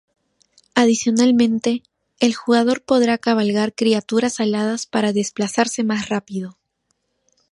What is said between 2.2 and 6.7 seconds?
jugador podrá cabalgar criaturas aladas para desplazarse más rápido.